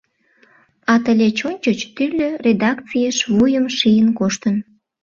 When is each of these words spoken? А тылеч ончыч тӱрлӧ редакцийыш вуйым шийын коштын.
А 0.91 0.93
тылеч 1.03 1.37
ончыч 1.49 1.79
тӱрлӧ 1.95 2.29
редакцийыш 2.45 3.17
вуйым 3.35 3.65
шийын 3.77 4.09
коштын. 4.19 4.55